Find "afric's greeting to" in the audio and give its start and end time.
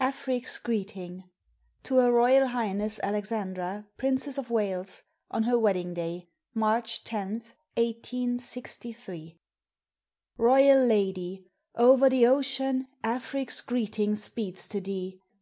0.00-1.96